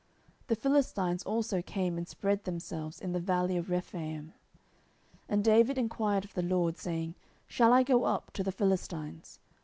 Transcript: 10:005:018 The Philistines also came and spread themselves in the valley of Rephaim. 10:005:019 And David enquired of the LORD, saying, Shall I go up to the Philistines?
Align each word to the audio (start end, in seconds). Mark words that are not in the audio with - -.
10:005:018 0.45 0.47
The 0.47 0.55
Philistines 0.55 1.23
also 1.25 1.61
came 1.61 1.95
and 1.95 2.07
spread 2.07 2.43
themselves 2.43 2.99
in 2.99 3.11
the 3.13 3.19
valley 3.19 3.55
of 3.55 3.69
Rephaim. 3.69 4.29
10:005:019 4.29 4.33
And 5.29 5.43
David 5.43 5.77
enquired 5.77 6.25
of 6.25 6.33
the 6.33 6.41
LORD, 6.41 6.79
saying, 6.79 7.13
Shall 7.45 7.71
I 7.71 7.83
go 7.83 8.05
up 8.05 8.31
to 8.33 8.41
the 8.43 8.51
Philistines? 8.51 9.37